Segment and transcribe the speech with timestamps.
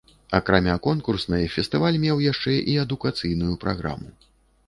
[0.37, 4.09] Акрамя конкурснай, фестываль меў яшчэ і адукацыйную праграму.